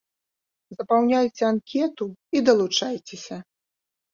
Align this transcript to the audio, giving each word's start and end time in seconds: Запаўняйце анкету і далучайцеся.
Запаўняйце 0.77 1.43
анкету 1.51 2.05
і 2.39 2.45
далучайцеся. 2.49 3.37